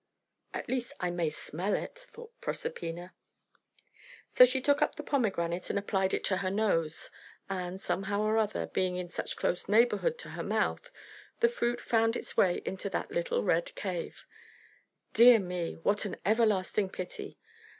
[0.51, 3.13] "At least, I may smell it," thought Proserpina.
[4.31, 7.11] So she took up the pomegranate, and applied it to her nose;
[7.47, 10.89] and, somehow or other, being in such close neighbourhood to her mouth,
[11.39, 14.25] the fruit found its way into that little red cave.
[15.13, 15.75] Dear me!
[15.83, 17.37] what an everlasting pity!